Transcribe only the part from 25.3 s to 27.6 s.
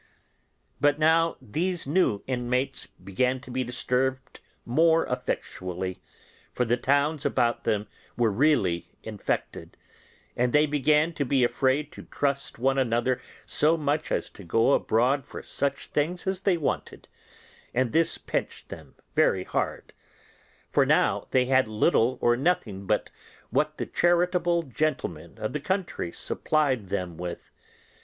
of the country supplied them with.